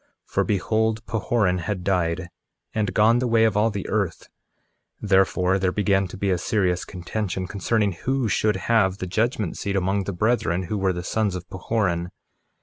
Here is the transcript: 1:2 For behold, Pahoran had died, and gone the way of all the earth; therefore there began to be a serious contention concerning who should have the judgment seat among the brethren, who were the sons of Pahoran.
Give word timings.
1:2 0.29 0.33
For 0.33 0.43
behold, 0.43 1.05
Pahoran 1.05 1.59
had 1.59 1.83
died, 1.83 2.29
and 2.73 2.91
gone 2.95 3.19
the 3.19 3.27
way 3.27 3.43
of 3.43 3.55
all 3.55 3.69
the 3.69 3.87
earth; 3.87 4.29
therefore 4.99 5.59
there 5.59 5.71
began 5.71 6.07
to 6.07 6.17
be 6.17 6.31
a 6.31 6.39
serious 6.39 6.85
contention 6.85 7.45
concerning 7.45 7.91
who 7.91 8.27
should 8.27 8.55
have 8.65 8.97
the 8.97 9.05
judgment 9.05 9.59
seat 9.59 9.75
among 9.75 10.05
the 10.05 10.11
brethren, 10.13 10.63
who 10.63 10.77
were 10.79 10.91
the 10.91 11.03
sons 11.03 11.35
of 11.35 11.47
Pahoran. 11.51 12.09